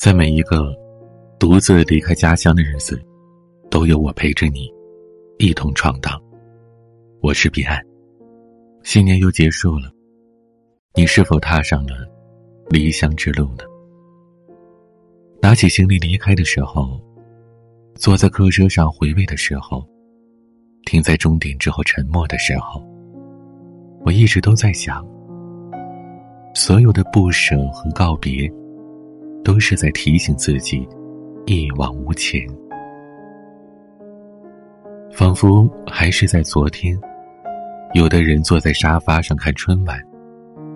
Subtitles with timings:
[0.00, 0.74] 在每一个
[1.38, 2.98] 独自离开家乡的日子，
[3.70, 4.66] 都有我陪着你，
[5.36, 6.18] 一同闯荡。
[7.20, 7.78] 我是彼岸。
[8.82, 9.92] 新年又结束了，
[10.94, 12.08] 你是否踏上了
[12.70, 13.64] 离乡之路呢？
[15.42, 16.98] 拿起行李离开的时候，
[17.94, 19.86] 坐在客车上回味的时候，
[20.86, 22.82] 停在终点之后沉默的时候，
[24.06, 25.06] 我一直都在想。
[26.54, 28.50] 所有的不舍和告别，
[29.44, 30.86] 都是在提醒自己
[31.46, 32.40] 一往无前。
[35.12, 36.98] 仿佛还是在昨天，
[37.94, 39.98] 有的人坐在沙发上看春晚，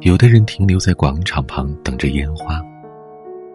[0.00, 2.60] 有的人停留在广场旁等着烟花，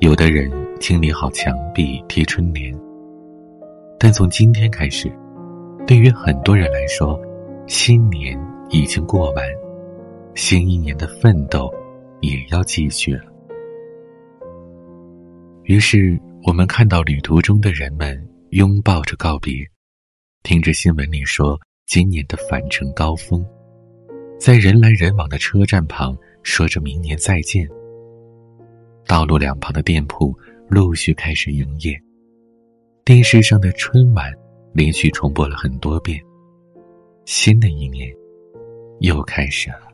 [0.00, 2.74] 有的人清理好墙壁贴春联。
[3.98, 5.12] 但从今天开始，
[5.86, 7.20] 对于很多人来说，
[7.66, 8.38] 新年
[8.70, 9.44] 已经过完，
[10.34, 11.70] 新一年的奋斗。
[12.22, 13.31] 也要继续了。
[15.64, 18.20] 于是，我们看到旅途中的人们
[18.50, 19.54] 拥抱着告别，
[20.42, 23.46] 听着新闻里说今年的返程高峰，
[24.40, 27.68] 在人来人往的车站旁说着明年再见。
[29.06, 30.36] 道路两旁的店铺
[30.68, 31.96] 陆续开始营业，
[33.04, 34.32] 电视上的春晚
[34.72, 36.20] 连续重播了很多遍。
[37.24, 38.12] 新的一年
[38.98, 39.92] 又开始了。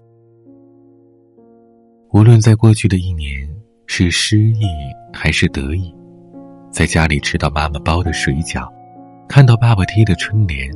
[2.12, 3.46] 无论在过去的一年
[3.90, 4.66] 是失意
[5.12, 5.92] 还是得意，
[6.70, 8.68] 在家里吃到妈妈包的水饺，
[9.26, 10.70] 看到爸爸贴的春联，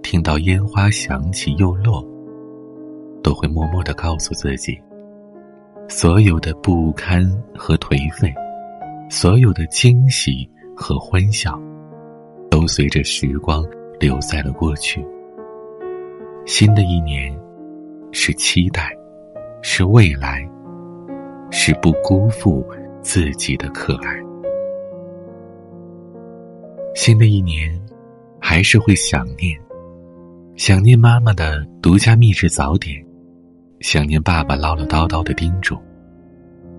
[0.00, 2.02] 听到烟花响起又落，
[3.20, 4.80] 都会默默的告诉自己：
[5.88, 8.32] 所有的不堪和颓废，
[9.10, 11.60] 所有的惊喜和欢笑，
[12.48, 13.62] 都随着时光
[13.98, 15.04] 留在了过去。
[16.46, 17.36] 新的一年，
[18.12, 18.96] 是期待，
[19.62, 20.48] 是未来。
[21.50, 22.66] 是不辜负
[23.00, 24.16] 自己的可爱。
[26.94, 27.80] 新的一年，
[28.40, 29.58] 还是会想念，
[30.56, 33.04] 想念妈妈的独家秘制早点，
[33.80, 35.76] 想念爸爸唠唠叨叨的叮嘱，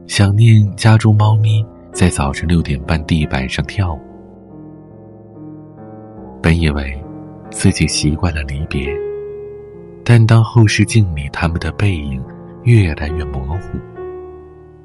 [0.08, 4.00] 想念家中猫咪在早晨六点半地板上跳舞。
[6.42, 7.00] 本以为
[7.52, 8.88] 自己习惯了离别，
[10.04, 12.24] 但当后视镜里他们的背影
[12.64, 13.78] 越来越模糊。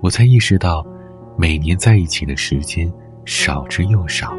[0.03, 0.85] 我才意识到，
[1.39, 2.93] 每年在一起的时间
[3.25, 4.37] 少之又少。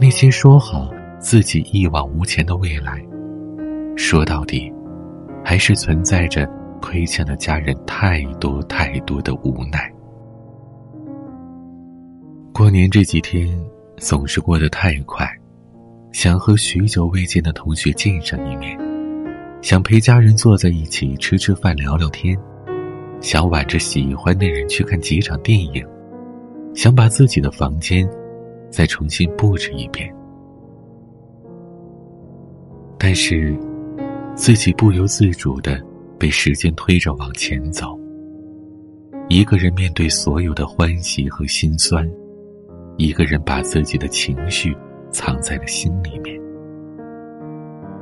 [0.00, 3.04] 那些说好自己一往无前的未来，
[3.98, 4.72] 说到底，
[5.44, 6.48] 还是存在着
[6.80, 9.92] 亏欠了家人太多太多的无奈。
[12.54, 13.46] 过年这几天
[13.98, 15.28] 总是过得太快，
[16.12, 18.74] 想和许久未见的同学见上一面，
[19.60, 22.34] 想陪家人坐在一起吃吃饭聊聊天。
[23.20, 25.84] 想挽着喜欢的人去看几场电影，
[26.74, 28.08] 想把自己的房间
[28.70, 30.12] 再重新布置一遍，
[32.98, 33.58] 但是
[34.34, 35.80] 自己不由自主的
[36.18, 37.98] 被时间推着往前走。
[39.28, 42.08] 一个人面对所有的欢喜和心酸，
[42.96, 44.74] 一个人把自己的情绪
[45.10, 46.40] 藏在了心里面。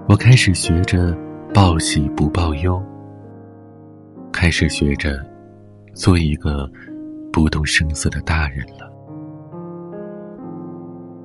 [0.08, 1.16] 我开始学着
[1.52, 2.80] 报喜不报忧。
[4.36, 5.18] 开始学着
[5.94, 6.70] 做一个
[7.32, 8.92] 不动声色的大人了。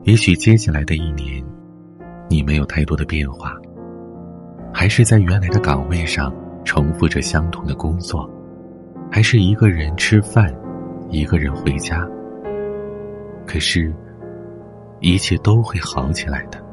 [0.04, 1.44] 也许接下来的一年，
[2.30, 3.54] 你没有太多的变化，
[4.74, 6.34] 还是在原来的岗位上
[6.64, 8.28] 重复着相同的工作，
[9.12, 10.50] 还是一个人吃饭，
[11.10, 12.08] 一个人回家。
[13.46, 13.94] 可是，
[15.02, 16.64] 一切都会好起来的。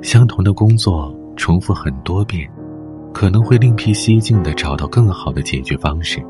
[0.00, 2.48] 相同的工作重复很多遍。
[3.14, 6.20] 可能会另辟蹊径的找到更好的解决方式。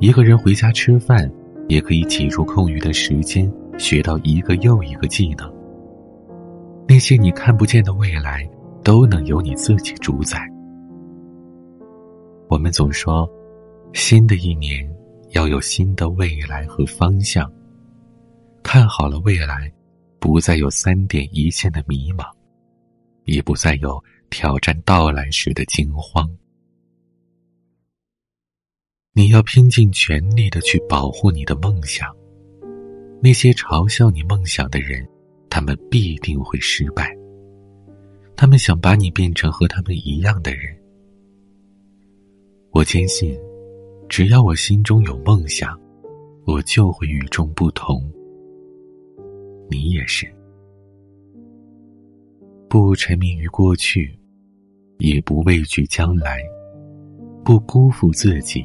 [0.00, 1.30] 一个人回家吃饭，
[1.68, 5.52] 也可以挤出空余的时间学到一个又一个技能。
[6.88, 8.48] 那些你看不见的未来，
[8.82, 10.40] 都能由你自己主宰。
[12.48, 13.30] 我们总说，
[13.92, 14.90] 新的一年
[15.32, 17.50] 要有新的未来和方向。
[18.62, 19.70] 看好了未来，
[20.18, 22.24] 不再有三点一线的迷茫，
[23.24, 24.02] 也不再有。
[24.32, 26.26] 挑战到来时的惊慌，
[29.12, 32.08] 你要拼尽全力的去保护你的梦想。
[33.22, 35.06] 那些嘲笑你梦想的人，
[35.50, 37.14] 他们必定会失败。
[38.34, 40.74] 他们想把你变成和他们一样的人。
[42.70, 43.38] 我坚信，
[44.08, 45.78] 只要我心中有梦想，
[46.46, 48.02] 我就会与众不同。
[49.70, 50.26] 你也是，
[52.66, 54.18] 不沉迷于过去。
[55.02, 56.38] 也不畏惧将来，
[57.44, 58.64] 不辜负自己，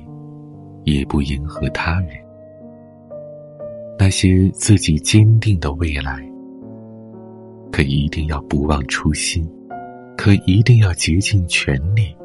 [0.83, 2.11] 也不迎合他人。
[3.97, 6.23] 那些自己坚定的未来。
[7.71, 9.49] 可一定要不忘初心，
[10.15, 12.15] 可一定要竭尽全力，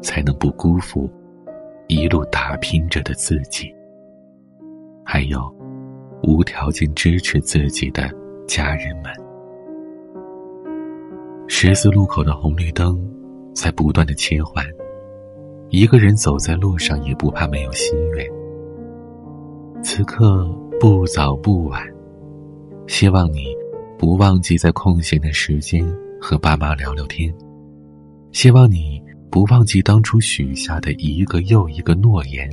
[0.00, 1.10] 才能不辜负
[1.88, 3.74] 一路打拼着的自己。
[5.04, 5.52] 还有，
[6.22, 8.08] 无条件支持自己的
[8.46, 9.12] 家人们。
[11.52, 12.96] 十字路口的红绿灯
[13.52, 14.64] 在不断的切换，
[15.68, 18.24] 一个人走在路上也不怕没有心愿。
[19.82, 20.48] 此刻
[20.78, 21.82] 不早不晚，
[22.86, 23.46] 希望你
[23.98, 25.84] 不忘记在空闲的时间
[26.20, 27.34] 和爸妈聊聊天，
[28.30, 32.48] 希望你不忘记当初许下的一个又一个诺言。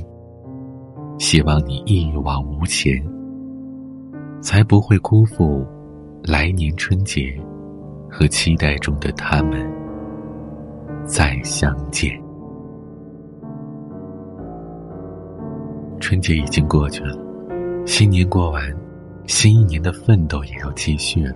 [1.18, 3.00] 希望你一往无前，
[4.42, 5.64] 才不会辜负
[6.20, 7.40] 来年春节
[8.10, 9.70] 和期待中的他们
[11.04, 12.10] 再相见。
[16.00, 17.16] 春节已经过去了，
[17.86, 18.62] 新年过完，
[19.26, 21.34] 新一年的奋斗也要继续了。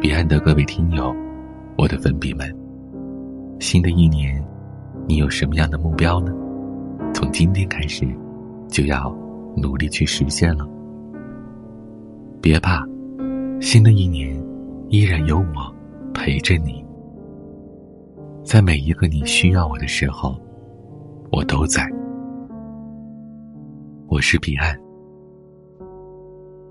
[0.00, 1.14] 彼岸的各位听友，
[1.76, 2.54] 我的粉笔们，
[3.60, 4.44] 新的一年，
[5.06, 6.32] 你有什么样的目标呢？
[7.12, 8.06] 从今天开始。
[8.70, 9.10] 就要
[9.56, 10.68] 努力去实现了。
[12.38, 12.86] 别怕，
[13.62, 14.38] 新的一年
[14.90, 15.74] 依然有我
[16.14, 16.82] 陪着你，
[18.42, 20.40] 在每一个你需要我的时候，
[21.30, 21.86] 我都在。
[24.06, 24.74] 我是彼岸，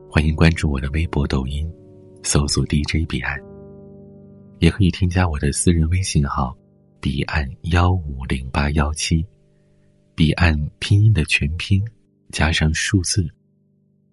[0.10, 1.72] 欢迎关注我的微博、抖音，
[2.24, 3.40] 搜索 DJ 彼岸，
[4.58, 6.58] 也可以添加我的私人微信号
[7.00, 9.24] 彼岸幺五零八幺七。
[10.16, 11.80] 彼岸拼音的全拼，
[12.32, 13.24] 加上数字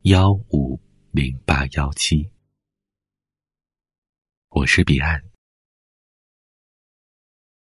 [0.02, 0.78] 幺五
[1.10, 2.28] 零八幺七。
[4.54, 5.20] 我是彼岸，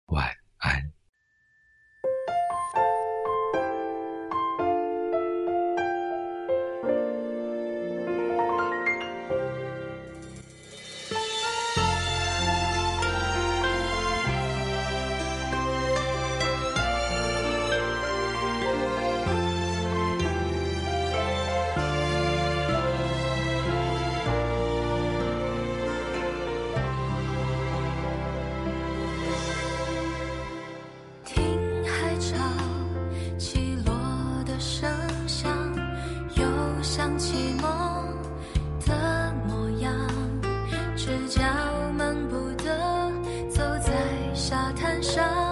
[0.06, 0.95] 晚安。
[44.66, 45.45] 沙滩上。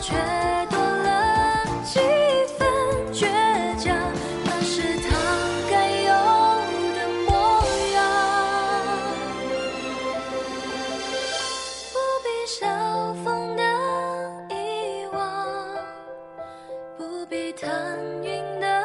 [0.00, 0.14] 却
[0.70, 2.00] 多了几
[2.56, 2.66] 分
[3.12, 3.26] 倔
[3.78, 3.94] 强
[4.46, 5.08] 那是他
[5.70, 6.10] 该有
[6.96, 7.30] 的模
[7.92, 7.98] 样。
[11.92, 12.58] 不必嘲
[13.22, 13.62] 讽的
[14.54, 15.16] 遗忘
[16.96, 18.84] 不必贪云的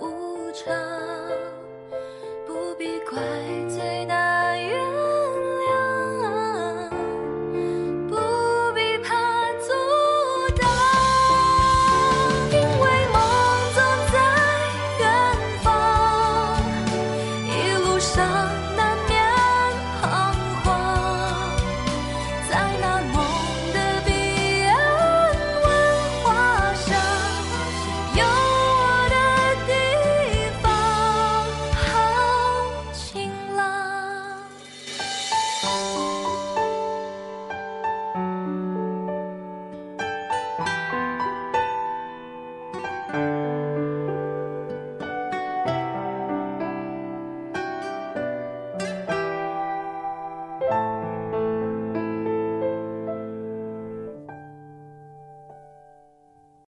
[0.00, 0.93] 无常。